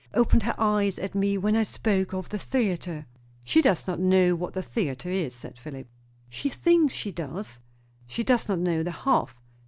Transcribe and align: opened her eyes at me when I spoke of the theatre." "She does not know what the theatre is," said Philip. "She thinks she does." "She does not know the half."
opened 0.15 0.41
her 0.41 0.55
eyes 0.57 0.97
at 0.97 1.13
me 1.13 1.37
when 1.37 1.55
I 1.55 1.61
spoke 1.61 2.11
of 2.11 2.27
the 2.29 2.39
theatre." 2.39 3.05
"She 3.43 3.61
does 3.61 3.85
not 3.85 3.99
know 3.99 4.33
what 4.35 4.55
the 4.55 4.63
theatre 4.63 5.11
is," 5.11 5.35
said 5.35 5.59
Philip. 5.59 5.85
"She 6.27 6.49
thinks 6.49 6.91
she 6.95 7.11
does." 7.11 7.59
"She 8.07 8.23
does 8.23 8.47
not 8.49 8.57
know 8.57 8.81
the 8.81 8.89
half." 8.89 9.35